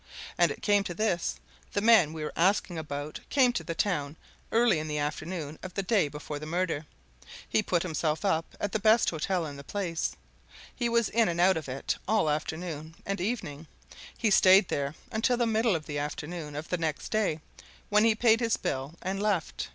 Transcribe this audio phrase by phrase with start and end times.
[0.35, 1.35] And it came to this:
[1.73, 4.15] the man we were asking about came to the town
[4.51, 6.87] early in the afternoon of the day before the murder;
[7.47, 10.15] he put himself up at the best hotel in the place;
[10.75, 13.67] he was in and out of it all the afternoon and evening;
[14.17, 17.39] he stayed there until the middle of the afternoon of the next day,
[17.89, 19.67] when he paid his bill and left.